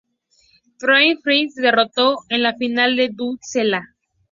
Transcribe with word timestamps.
Taylor 0.79 1.19
Fritz 1.21 1.53
derrotó 1.53 2.17
en 2.29 2.41
la 2.41 2.55
final 2.55 2.99
a 2.99 3.07
Dudi 3.13 3.37
Sela. 3.43 3.85